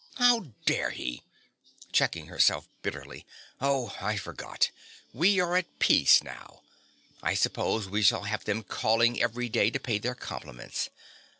[0.15, 3.23] How dare he—(Checking herself bitterly.)
[3.59, 4.71] Oh, I forgot.
[5.13, 6.63] We are at peace now.
[7.21, 10.89] I suppose we shall have them calling every day to pay their compliments.